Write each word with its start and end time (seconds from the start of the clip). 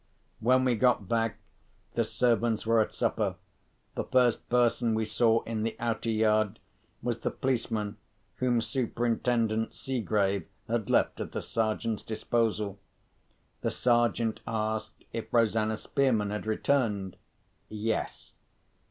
When 0.39 0.65
we 0.65 0.73
got 0.75 1.07
back, 1.07 1.37
the 1.93 2.03
servants 2.03 2.65
were 2.65 2.79
at 2.81 2.91
supper. 2.91 3.35
The 3.93 4.03
first 4.05 4.49
person 4.49 4.95
we 4.95 5.05
saw 5.05 5.43
in 5.43 5.61
the 5.61 5.75
outer 5.79 6.09
yard 6.09 6.57
was 7.03 7.19
the 7.19 7.29
policeman 7.29 7.97
whom 8.37 8.61
Superintendent 8.61 9.75
Seegrave 9.75 10.47
had 10.67 10.89
left 10.89 11.19
at 11.19 11.33
the 11.33 11.41
Sergeant's 11.43 12.01
disposal. 12.01 12.79
The 13.61 13.69
Sergeant 13.69 14.39
asked 14.47 15.05
if 15.13 15.31
Rosanna 15.31 15.77
Spearman 15.77 16.31
had 16.31 16.47
returned. 16.47 17.15
Yes. 17.69 18.33